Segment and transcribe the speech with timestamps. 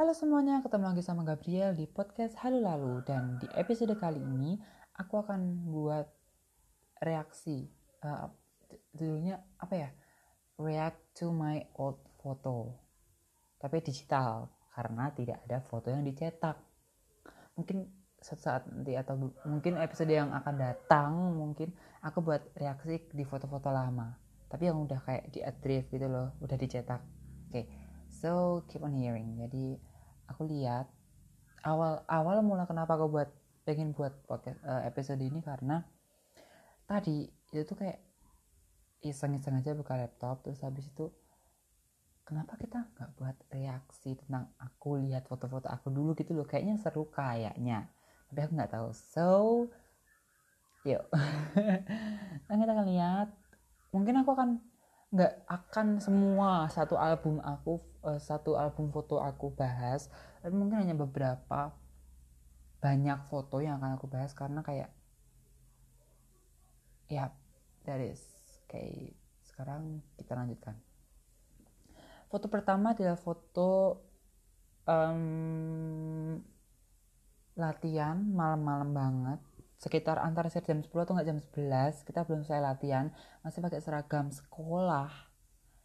[0.00, 4.56] Halo semuanya, ketemu lagi sama Gabriel di podcast Halo Lalu dan di episode kali ini
[4.96, 6.08] aku akan buat
[7.04, 7.68] reaksi
[8.00, 8.32] uh,
[8.96, 9.90] judulnya apa ya?
[10.56, 12.80] React to my old photo.
[13.60, 16.56] Tapi digital karena tidak ada foto yang dicetak.
[17.60, 17.84] Mungkin
[18.24, 23.68] suatu saat nanti atau mungkin episode yang akan datang mungkin aku buat reaksi di foto-foto
[23.68, 24.16] lama.
[24.48, 25.44] Tapi yang udah kayak di
[25.92, 27.04] gitu loh, udah dicetak.
[27.52, 27.52] Oke.
[27.52, 27.79] Okay
[28.20, 29.40] so keep on hearing.
[29.40, 29.80] Jadi
[30.28, 30.86] aku lihat
[31.64, 33.30] awal awal mula kenapa aku buat
[33.64, 35.84] pengen buat podcast uh, episode ini karena
[36.88, 38.00] tadi itu kayak
[39.00, 41.08] iseng-iseng aja buka laptop terus habis itu
[42.24, 46.46] kenapa kita nggak buat reaksi tentang aku lihat foto-foto aku dulu gitu loh?
[46.46, 47.90] Kayaknya seru kayaknya.
[48.30, 48.88] Tapi aku nggak tahu.
[48.94, 49.30] So
[50.86, 51.04] yuk.
[52.46, 53.28] Nah kita akan lihat.
[53.90, 54.62] Mungkin aku akan
[55.10, 60.06] nggak akan semua satu album aku uh, satu album foto aku bahas
[60.38, 61.74] tapi mungkin hanya beberapa
[62.80, 64.90] banyak foto yang akan aku bahas karena kayak
[67.10, 67.34] ya
[67.98, 68.22] is
[68.70, 70.78] kayak sekarang kita lanjutkan.
[72.30, 73.98] Foto pertama adalah foto
[74.86, 76.38] um,
[77.58, 79.40] latihan malam-malam banget
[79.80, 83.08] sekitar antara jam 10 atau nggak jam 11 kita belum selesai latihan
[83.40, 85.08] masih pakai seragam sekolah.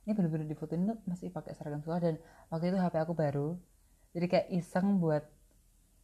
[0.04, 2.16] Ini bener-bener foto ini masih pakai seragam sekolah dan
[2.52, 3.56] waktu itu HP aku baru.
[4.12, 5.24] Jadi kayak iseng buat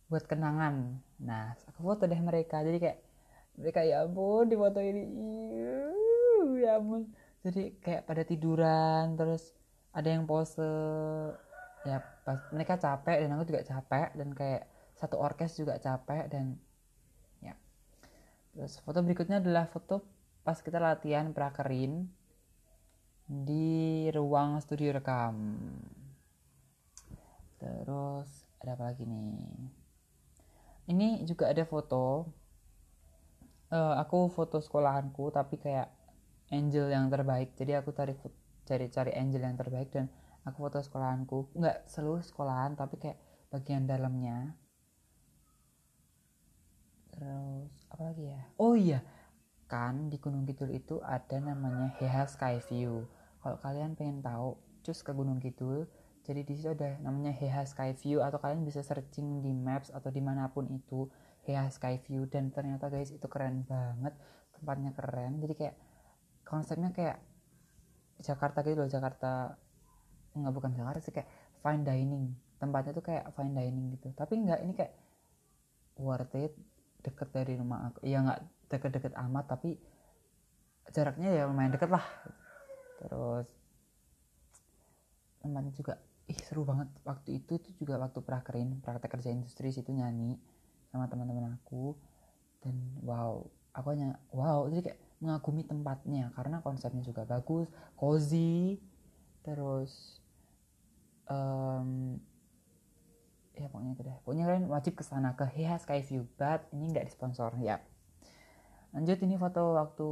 [0.08, 1.04] buat kenangan.
[1.20, 2.64] Nah aku foto deh mereka.
[2.64, 3.00] Jadi kayak
[3.60, 5.04] mereka ya ampun di foto ini.
[6.64, 7.12] Ya ampun.
[7.44, 9.52] Jadi kayak pada tiduran terus
[9.92, 10.64] ada yang pose.
[11.84, 14.64] Ya pas mereka capek dan aku juga capek dan kayak
[14.96, 16.56] satu orkes juga capek dan
[18.52, 20.04] Terus foto berikutnya adalah foto
[20.42, 22.10] pas kita latihan prakerin
[23.28, 25.56] di ruang studio rekam.
[27.62, 28.30] Terus
[28.60, 29.40] ada apa lagi nih?
[30.92, 32.28] Ini juga ada foto.
[33.72, 35.88] Uh, aku foto sekolahanku tapi kayak
[36.52, 37.56] angel yang terbaik.
[37.56, 38.18] Jadi aku cari
[38.68, 40.12] cari-cari angel yang terbaik dan
[40.44, 41.56] aku foto sekolahanku.
[41.56, 43.20] Nggak seluruh sekolahan tapi kayak
[43.52, 44.56] bagian dalamnya
[47.12, 48.42] terus apa lagi ya?
[48.56, 49.04] Oh iya
[49.72, 53.08] kan di Gunung Kidul itu ada namanya Heha Sky View.
[53.40, 55.88] Kalau kalian pengen tahu cus ke Gunung Kidul.
[56.28, 60.12] Jadi di situ ada namanya Heha Sky View atau kalian bisa searching di maps atau
[60.12, 61.08] di mana pun itu
[61.48, 62.28] Heha Sky View.
[62.28, 64.12] Dan ternyata guys itu keren banget.
[64.60, 65.40] Tempatnya keren.
[65.40, 65.76] Jadi kayak
[66.44, 67.24] konsepnya kayak
[68.20, 69.56] Jakarta gitu loh Jakarta
[70.36, 71.32] nggak bukan Jakarta sih kayak
[71.64, 72.36] fine dining.
[72.60, 74.12] Tempatnya tuh kayak fine dining gitu.
[74.12, 74.94] Tapi nggak ini kayak
[75.96, 76.60] worth it
[77.02, 78.06] deket dari rumah aku.
[78.08, 78.40] Ya nggak
[78.72, 79.76] deket-deket amat tapi
[80.90, 82.06] jaraknya ya lumayan deket lah.
[83.02, 83.48] Terus
[85.42, 85.94] tempatnya juga
[86.30, 86.88] ih seru banget.
[87.04, 90.38] Waktu itu itu juga waktu prakerin praktek kerja industri situ nyanyi
[90.90, 91.98] sama teman-teman aku.
[92.62, 93.42] Dan wow
[93.74, 96.30] aku hanya wow jadi kayak mengagumi tempatnya.
[96.38, 98.78] Karena konsepnya juga bagus cozy.
[99.42, 100.22] Terus
[101.26, 102.22] um,
[103.58, 104.18] ya pokoknya itu deh.
[104.24, 107.52] Pokoknya kalian wajib ke sana ke Heha Sky View but ini nggak disponsor.
[107.60, 107.84] Ya
[108.96, 110.10] lanjut ini foto waktu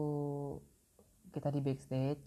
[1.31, 2.25] kita di backstage.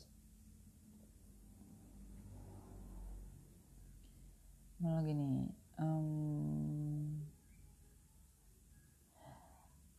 [4.81, 5.47] Mana lagi nih.
[5.83, 7.23] Um,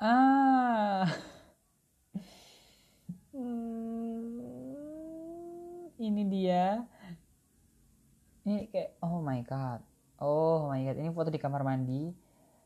[0.04, 1.08] ah
[3.32, 4.36] hmm,
[5.96, 6.84] ini dia
[8.44, 9.80] ini kayak oh my god
[10.20, 12.12] oh my god ini foto di kamar mandi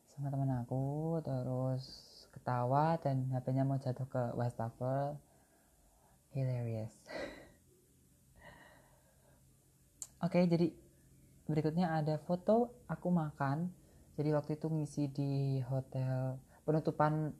[0.10, 1.86] sama teman aku terus
[2.34, 5.18] ketawa dan HP-nya jatuh ke wastafel
[6.34, 6.94] hilarious.
[10.26, 10.74] Oke okay, jadi
[11.48, 13.72] berikutnya ada foto aku makan.
[14.18, 17.32] Jadi waktu itu ngisi di hotel penutupan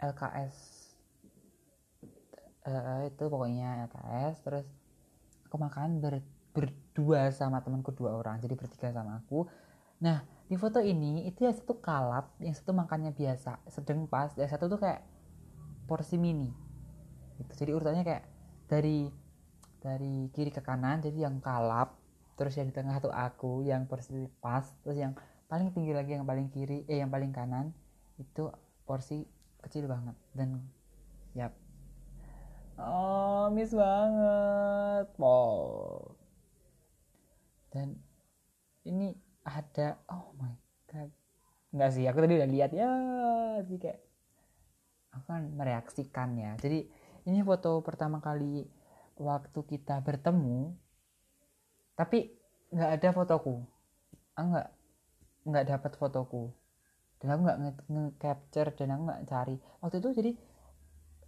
[0.00, 0.56] LKS
[2.66, 4.66] uh, eh, itu pokoknya LKS terus
[5.46, 6.20] aku makan ber
[6.56, 8.40] berdua sama temanku dua orang.
[8.40, 9.44] Jadi bertiga sama aku.
[10.00, 14.32] Nah di foto ini itu yang satu kalap yang satu makannya biasa sedang pas.
[14.40, 15.04] Yang satu tuh kayak
[15.86, 16.50] porsi mini.
[17.38, 17.52] Gitu.
[17.64, 18.24] Jadi urutannya kayak
[18.66, 19.06] dari
[19.80, 21.94] dari kiri ke kanan jadi yang kalap
[22.34, 25.14] terus yang di tengah tuh aku yang porsi pas terus yang
[25.46, 27.70] paling tinggi lagi yang paling kiri eh yang paling kanan
[28.18, 28.50] itu
[28.82, 29.24] porsi
[29.62, 30.16] kecil banget.
[30.34, 30.58] Dan
[31.38, 31.54] ya
[32.82, 35.06] oh miss banget.
[35.16, 36.16] Wow.
[37.70, 37.94] Dan
[38.84, 39.14] ini
[39.46, 40.54] ada oh my
[40.90, 41.10] god.
[41.70, 42.90] Nggak sih aku tadi udah lihat ya
[43.68, 44.05] sih kayak
[45.16, 46.52] aku kan mereaksikan ya.
[46.60, 46.86] Jadi
[47.26, 48.68] ini foto pertama kali
[49.16, 50.76] waktu kita bertemu
[51.96, 52.36] tapi
[52.70, 53.64] nggak ada fotoku.
[54.36, 54.68] Nggak
[55.48, 56.52] nggak dapat fotoku.
[57.16, 57.58] Dan aku nggak
[57.88, 59.56] nge-capture dan aku nggak cari.
[59.80, 60.32] Waktu itu jadi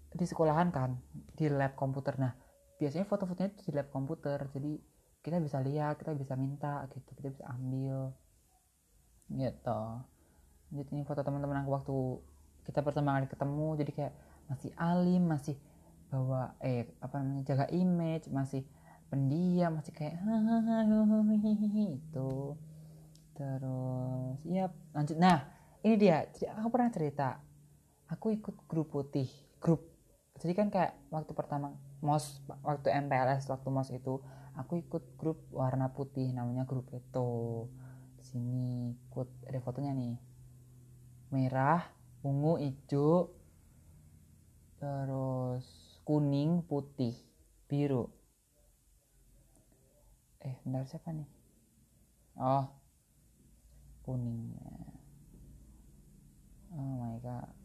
[0.08, 1.00] di sekolahan kan
[1.32, 2.20] di lab komputer.
[2.20, 2.36] Nah
[2.76, 4.38] biasanya foto-fotonya itu di lab komputer.
[4.52, 4.76] Jadi
[5.24, 8.12] kita bisa lihat kita bisa minta gitu kita bisa ambil.
[9.32, 9.82] Gitu.
[10.68, 11.96] Jadi ini foto teman-teman aku waktu
[12.68, 14.14] kita pertama kali ketemu jadi kayak
[14.52, 15.56] masih alim masih
[16.12, 18.64] bawa eh apa namanya jaga image masih
[19.08, 20.20] pendiam masih kayak
[21.96, 22.32] itu.
[23.32, 25.16] Terus ya lanjut.
[25.16, 25.48] Nah
[25.80, 27.40] ini dia jadi aku pernah cerita
[28.12, 29.28] aku ikut grup putih
[29.60, 29.88] grup.
[30.38, 31.72] Jadi kan kayak waktu pertama
[32.04, 34.20] mos waktu MPLS waktu mos itu
[34.54, 37.28] aku ikut grup warna putih namanya grup itu
[38.18, 40.16] di sini ikut ada fotonya nih.
[41.32, 43.30] Merah ungu hijau
[44.78, 45.66] terus
[46.06, 47.14] kuning putih
[47.66, 48.10] biru.
[50.42, 51.28] Eh bentar siapa nih?
[52.38, 52.66] Oh
[54.08, 54.72] kuningnya.
[56.72, 57.52] Oh my god.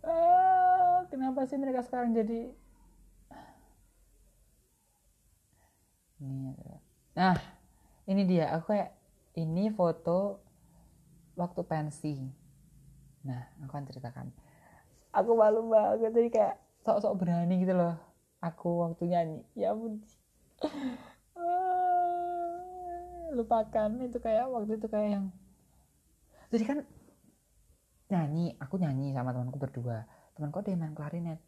[0.00, 2.56] Ah, kenapa sih mereka sekarang jadi
[6.24, 6.56] ini
[7.12, 7.36] nah
[8.08, 8.48] ini dia.
[8.56, 8.96] Aku kayak
[9.36, 10.40] ini foto
[11.40, 12.14] waktu pensi
[13.20, 14.26] nah aku akan ceritakan.
[15.12, 18.10] Aku malu banget jadi kayak sok-sok berani gitu loh
[18.40, 19.40] aku waktu nyanyi.
[19.54, 20.00] Ya ampun.
[23.36, 25.24] Lupakan itu kayak waktu itu kayak yang
[26.50, 26.78] jadi kan
[28.10, 30.08] nyanyi aku nyanyi sama temanku berdua.
[30.34, 31.38] Temanku dia main klarinet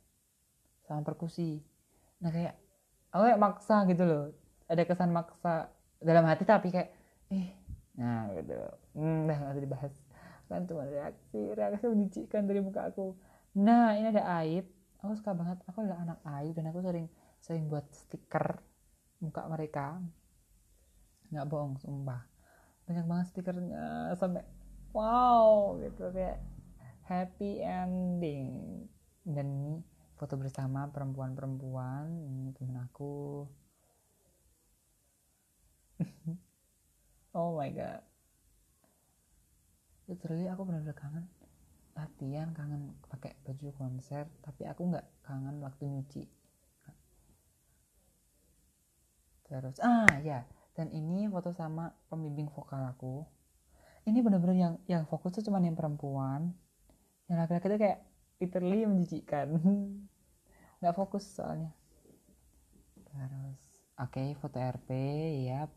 [0.87, 1.59] sama perkusi.
[2.23, 2.55] Nah kayak
[3.11, 4.25] aku kayak maksa gitu loh.
[4.71, 6.95] Ada kesan maksa dalam hati tapi kayak
[7.35, 7.57] eh
[7.93, 8.57] nah gitu.
[8.97, 9.95] Hmm, nah nggak dibahas.
[10.49, 13.17] Kan cuma reaksi reaksi menjijikan dari muka aku.
[13.57, 14.69] Nah ini ada aib.
[15.03, 15.59] Aku suka banget.
[15.69, 17.07] Aku adalah anak aib dan aku sering
[17.43, 18.61] sering buat stiker
[19.21, 20.01] muka mereka.
[21.33, 22.25] Nggak bohong sumpah.
[22.89, 24.45] Banyak banget stikernya sampai
[24.97, 26.09] wow gitu.
[26.13, 26.41] Kayak
[27.09, 28.87] happy ending.
[29.23, 29.75] Dan ini
[30.23, 33.43] foto bersama perempuan-perempuan ini temen aku
[37.33, 38.03] oh my god.
[40.09, 41.27] Literally aku benar-benar kangen
[41.93, 46.25] latihan kangen pakai baju konser tapi aku nggak kangen waktu nyuci.
[49.49, 50.49] Terus ah ya.
[50.73, 53.29] Dan ini foto sama pembimbing vokal aku.
[54.09, 56.57] Ini benar-benar yang yang fokus tuh cuma yang perempuan.
[57.29, 58.01] Yang laki-laki tuh kayak
[58.41, 59.47] literally menjijikkan
[60.81, 61.77] nggak fokus soalnya.
[63.05, 63.61] Terus
[64.01, 64.89] oke okay, foto RP
[65.53, 65.69] ya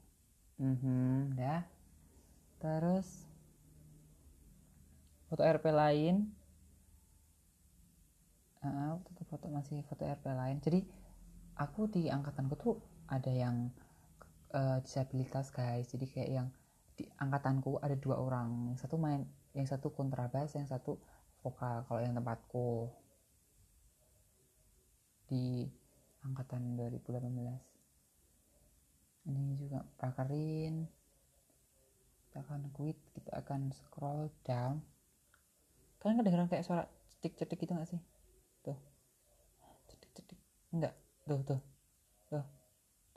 [0.59, 1.63] mm -hmm, dah
[2.59, 3.27] terus
[5.29, 6.31] foto RP lain.
[8.65, 10.57] Uh, foto, foto masih foto RP lain.
[10.63, 10.79] Jadi
[11.59, 12.79] aku di angkatanku tuh
[13.11, 13.69] ada yang
[14.55, 15.91] uh, disabilitas guys.
[15.91, 16.47] Jadi kayak yang
[16.95, 18.73] di angkatanku ada dua orang.
[18.79, 20.97] Satu main yang satu kontrabas yang satu
[21.43, 22.89] vokal kalau yang tempatku.
[25.25, 25.67] Di
[26.25, 27.74] angkatan 2018
[29.25, 30.85] ini juga prakarin
[32.29, 34.83] kita akan quit kita akan scroll down.
[35.97, 38.01] Kalian kedengeran kayak suara cetik-cetik gitu gak sih?
[38.61, 38.77] Tuh.
[39.89, 40.37] Cetik-cetik.
[40.69, 40.93] Enggak.
[41.25, 41.61] Tuh tuh.
[42.29, 42.45] Tuh.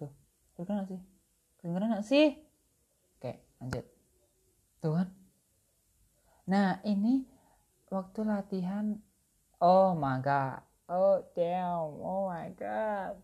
[0.01, 0.11] Tuh.
[0.57, 1.01] Kedengeran gak sih?
[1.61, 2.29] Kedengeran gak sih?
[3.19, 3.85] Oke lanjut.
[4.81, 5.09] Tuh kan?
[6.49, 7.29] Nah ini
[7.93, 8.97] waktu latihan.
[9.61, 10.65] Oh my god.
[10.89, 12.01] Oh damn.
[12.01, 13.19] Oh my god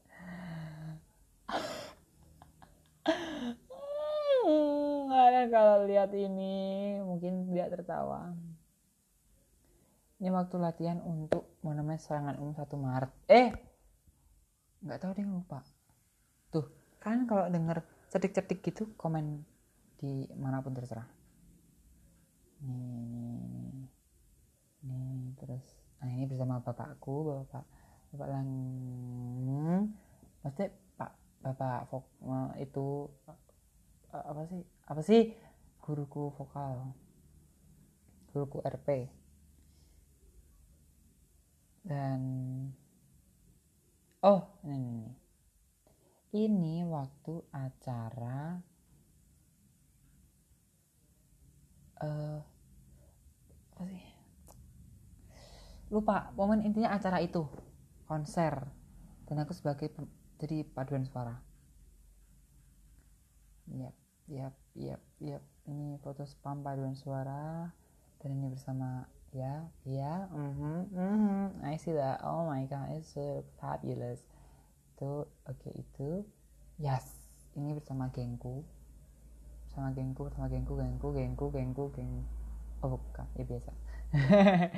[5.08, 6.98] kalian kalau lihat ini.
[7.00, 8.32] Mungkin tidak tertawa.
[10.20, 13.12] Ini waktu latihan untuk namanya serangan umum 1 Maret.
[13.28, 13.50] Eh
[14.84, 15.64] nggak tahu deh lupa.
[16.52, 16.68] Tuh
[17.00, 19.42] kan kalau denger cetik-cetik gitu komen
[20.00, 21.08] di mana pun terserah.
[22.64, 23.88] Nih
[24.84, 25.64] nih terus.
[26.00, 27.64] Nah ini bersama bapakku bapak
[28.12, 28.48] bapak lang
[30.44, 32.04] maksudnya pak bapak vok,
[32.60, 33.08] itu
[34.14, 34.62] apa sih?
[34.86, 35.22] Apa sih?
[35.82, 36.94] Guruku vokal.
[38.30, 39.10] Guruku RP
[41.84, 42.20] dan
[44.24, 44.80] oh ini,
[46.32, 46.74] ini, ini.
[46.88, 48.56] Waktu acara
[52.00, 52.40] uh,
[53.76, 54.04] apa sih?
[55.92, 57.44] Lupa momen intinya acara itu.
[58.08, 58.64] Konser.
[59.28, 59.92] Dan aku sebagai
[60.40, 61.36] jadi paduan suara.
[63.68, 65.42] Yap yap yap yap.
[65.68, 67.68] Ini foto spam paduan suara.
[68.20, 69.04] Dan ini bersama
[69.34, 71.66] ya ya mm-hmm, mm-hmm.
[71.66, 72.24] I see that.
[72.24, 74.24] Oh my god it's so fabulous.
[74.96, 76.24] Itu, oke okay, itu.
[76.80, 78.66] Yes ini bersama gengku.
[79.74, 82.22] sama gengku sama gengku gengku gengku gengku geng.
[82.78, 83.26] Oh bukan.
[83.34, 83.70] Ya biasa.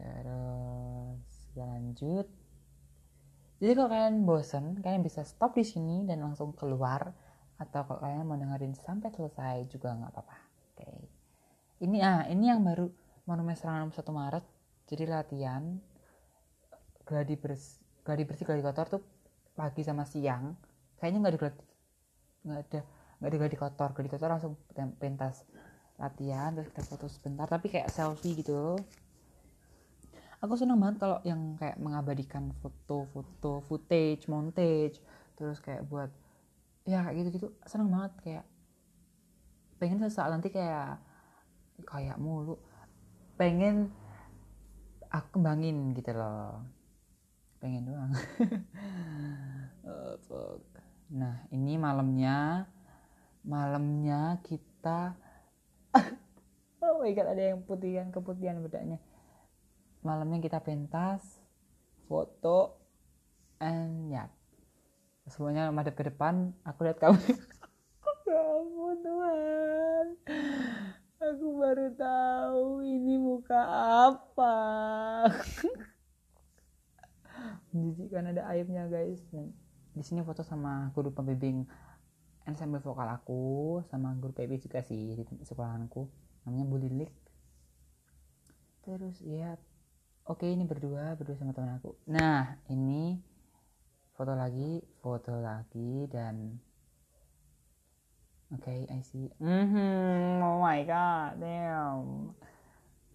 [0.00, 2.26] Terus kita lanjut.
[3.60, 7.12] Jadi kalau kalian bosen kalian bisa stop di sini dan langsung keluar
[7.60, 10.36] atau kalau kalian mau dengerin sampai selesai juga nggak apa-apa.
[10.72, 10.80] Oke.
[10.80, 10.98] Okay.
[11.84, 12.88] ini ah ini yang baru.
[13.28, 14.44] Monumen serangan 1 Maret.
[14.88, 15.62] Jadi latihan
[17.04, 19.02] gladi bersih gladi bersih gladi kotor tuh
[19.52, 20.56] pagi sama siang.
[20.96, 21.62] Kayaknya nggak ada gladi
[22.40, 22.80] nggak ada
[23.20, 23.88] nggak ada gladi kotor.
[23.92, 25.44] Gladi kotor langsung pentas
[26.00, 27.44] latihan terus kita foto sebentar.
[27.44, 28.80] Tapi kayak selfie gitu.
[30.40, 34.96] Aku seneng banget kalau yang kayak mengabadikan foto-foto footage montage
[35.36, 36.08] terus kayak buat
[36.88, 38.44] ya kayak gitu gitu seneng banget kayak
[39.80, 41.00] pengen sesaat nanti kayak
[41.88, 42.60] kayak mulu.
[43.40, 43.88] Pengen
[45.08, 46.64] aku kembangin gitu loh.
[47.58, 48.12] Pengen doang.
[49.80, 50.60] Oh,
[51.08, 52.68] nah ini malamnya
[53.42, 55.16] malamnya kita
[56.84, 59.00] oh my god ada yang putihan keputihan bedanya.
[60.04, 61.24] Malamnya kita pentas
[62.06, 62.76] foto
[63.58, 64.28] and ya
[65.30, 67.18] semuanya madep ke depan aku lihat kamu.
[68.30, 70.06] Ya ampun Tuhan.
[71.18, 73.58] Aku baru tahu ini muka
[74.06, 74.54] apa.
[77.74, 79.18] Menjijikkan ada aibnya guys.
[79.90, 81.66] Di sini foto sama guru pembimbing
[82.46, 86.06] ensemble vokal aku sama guru PB juga sih di sekolahanku.
[86.46, 87.10] Namanya Bu Lilik
[88.80, 89.60] terus ya
[90.24, 91.94] oke ini berdua berdua sama teman aku.
[92.08, 93.20] Nah ini
[94.20, 96.60] foto lagi foto lagi dan
[98.52, 99.32] oke okay, I see.
[99.40, 102.36] Mm -hmm, oh my god damn.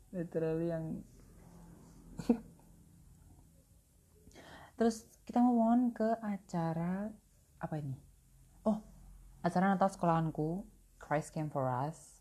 [0.09, 1.05] Literally yang
[4.81, 7.13] terus kita mau on ke acara
[7.61, 7.93] apa ini?
[8.65, 8.81] Oh
[9.45, 10.65] acara Natal sekolahanku
[10.97, 12.17] Christ came for us.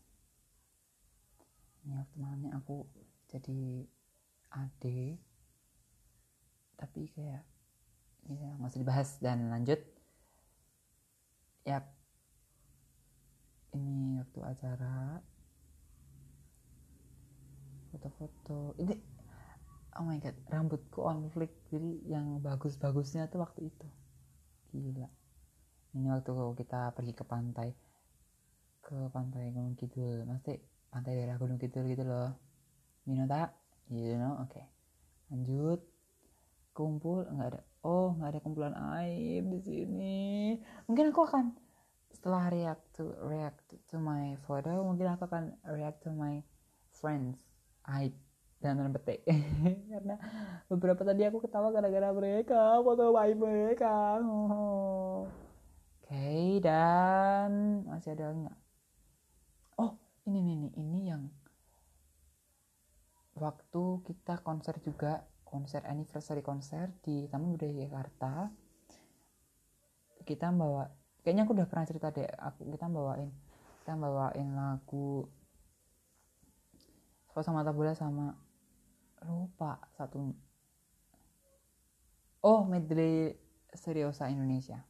[1.81, 2.85] Ini waktu malamnya aku
[3.33, 3.89] jadi
[4.53, 5.17] ade.
[6.77, 7.54] Tapi kayak
[8.29, 9.77] ya masih dibahas dan lanjut.
[11.65, 11.85] Ya
[13.75, 15.21] ini waktu acara.
[17.91, 18.75] Foto-foto.
[18.81, 18.95] Ini
[19.95, 23.87] oh my god rambutku on flick jadi yang bagus-bagusnya tuh waktu itu.
[24.75, 25.07] Gila.
[25.95, 27.69] Ini waktu kita pergi ke pantai.
[28.83, 30.27] Ke pantai Gunung Kidul.
[30.27, 30.59] Pasti
[30.91, 32.35] pantai daerah Gunung Kidul gitu loh.
[33.07, 33.55] You know that?
[33.87, 34.41] You know?
[34.41, 34.65] Oke okay.
[35.29, 35.94] lanjut
[36.75, 40.19] kumpul nggak ada oh nggak ada kumpulan aib di sini.
[40.89, 41.55] Mungkin aku akan
[42.11, 46.43] setelah react to react to my photo mungkin aku akan react to my
[46.91, 47.39] friends.
[47.85, 48.17] Aib
[48.59, 49.21] dan petik.
[49.93, 50.17] Karena
[50.65, 54.19] beberapa tadi aku ketawa gara-gara mereka foto aib mereka.
[54.25, 55.29] Oh.
[56.01, 58.57] oke okay, dan masih ada nggak?
[59.77, 61.29] Oh ini nih ini yang
[63.37, 68.51] waktu kita konser juga konser anniversary konser di Taman Budaya Jakarta.
[70.27, 70.83] Kita bawa
[71.23, 73.31] kayaknya aku udah pernah cerita deh aku kita bawain
[73.81, 75.23] kita bawain lagu
[77.39, 78.35] sama mata bola sama
[79.23, 80.35] lupa satu.
[82.43, 83.39] Oh medley
[83.71, 84.83] seriosa Indonesia.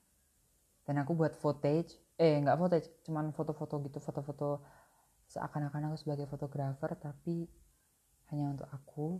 [0.86, 4.64] Dan aku buat footage eh nggak footage cuman foto-foto gitu foto-foto
[5.28, 7.50] seakan-akan aku sebagai fotografer tapi
[8.32, 9.20] hanya untuk aku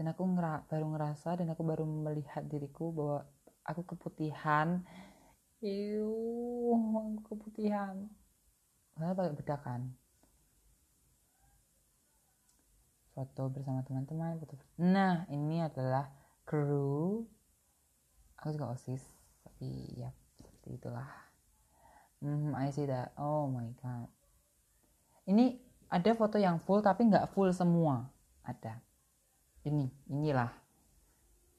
[0.00, 3.28] dan aku ngera baru ngerasa dan aku baru melihat diriku bahwa
[3.68, 4.80] aku keputihan.
[5.60, 6.08] Iu,
[7.20, 8.08] aku keputihan.
[8.96, 9.92] Padahal pakai bedak kan.
[13.12, 16.08] Foto bersama teman-teman foto nah ini adalah
[16.48, 17.28] kru.
[18.40, 19.04] Aku juga osis
[19.44, 20.08] tapi ya
[20.40, 21.12] seperti itulah.
[22.24, 23.12] Hmm I see that.
[23.20, 24.08] Oh my god.
[25.28, 25.60] Ini
[25.92, 28.08] ada foto yang full tapi nggak full semua.
[28.48, 28.80] Ada
[29.70, 30.50] ini inilah.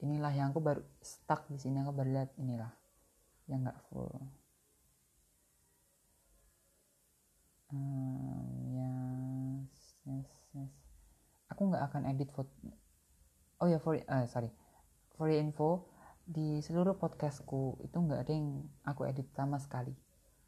[0.04, 2.72] Inilah yang aku baru stuck di sini aku baru lihat inilah.
[3.48, 4.12] Yang nggak full.
[7.72, 10.28] Hmm, yes, yes,
[11.48, 12.52] aku nggak akan edit foto
[13.62, 14.50] oh ya for uh, sorry.
[15.14, 15.86] For the info
[16.26, 19.94] di seluruh podcastku itu nggak ada yang aku edit sama sekali.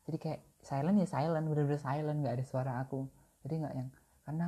[0.04, 3.06] Jadi kayak silent ya silent bener-bener silent nggak ada suara aku.
[3.47, 3.88] Jadi nggak yang
[4.26, 4.47] karena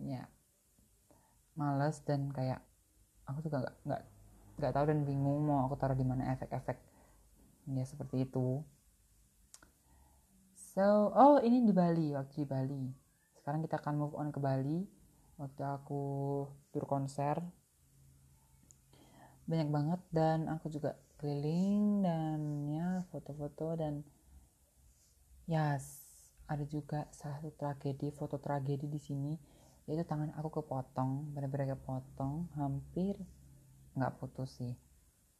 [0.00, 0.22] ya
[1.58, 2.62] males dan kayak
[3.26, 4.02] aku juga nggak nggak
[4.58, 6.78] nggak tahu dan bingung mau aku taruh di mana efek-efek
[7.68, 8.62] ya seperti itu.
[10.54, 12.84] So oh ini di Bali waktu di Bali.
[13.34, 14.86] Sekarang kita akan move on ke Bali.
[15.38, 16.02] Waktu aku
[16.70, 17.42] tur konser.
[19.50, 24.06] Banyak banget dan aku juga keliling dan ya foto-foto dan
[25.50, 25.98] yes
[26.46, 29.32] ada juga salah satu tragedi foto tragedi di sini
[29.88, 33.16] yaitu tangan aku kepotong benar-benar kepotong hampir
[33.96, 34.76] nggak putus sih.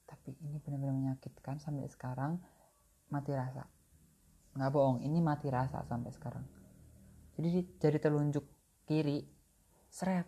[0.09, 2.41] Tapi ini benar-benar menyakitkan sampai sekarang
[3.13, 3.69] mati rasa.
[4.57, 6.49] Nggak bohong ini mati rasa sampai sekarang.
[7.37, 8.49] Jadi jari telunjuk
[8.89, 9.21] kiri
[9.93, 10.25] seret.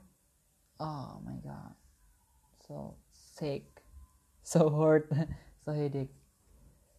[0.77, 1.73] Oh my god.
[2.69, 3.81] So sick
[4.45, 5.09] so hurt
[5.65, 6.13] so headache.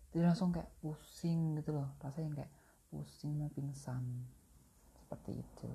[0.10, 2.52] Jadi langsung kayak pusing gitu loh rasanya kayak
[2.90, 4.26] pusing mau pingsan.
[4.98, 5.70] Seperti itu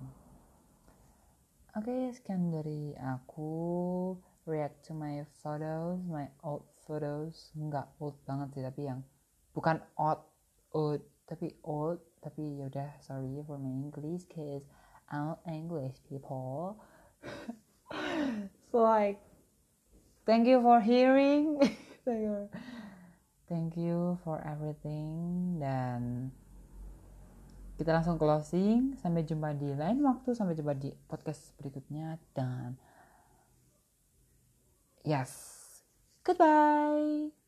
[1.76, 4.16] oke okay, sekian dari aku.
[4.49, 6.00] React to my photos.
[6.09, 7.52] My old photos.
[7.52, 9.04] Nggak old banget sih tapi yang
[9.52, 10.25] bukan old
[10.73, 14.64] old tapi old tapi yaudah sorry for my English cause
[15.12, 16.80] I'm English people.
[18.75, 19.23] So like
[20.26, 21.62] thank you for hearing.
[23.47, 25.62] Thank you for everything.
[25.62, 26.35] Dan
[27.76, 28.97] kita langsung closing.
[28.99, 30.33] Sampai jumpa di lain waktu.
[30.33, 32.18] Sampai jumpa di podcast berikutnya.
[32.33, 32.80] Dan
[35.04, 35.54] yes.
[36.26, 37.46] Goodbye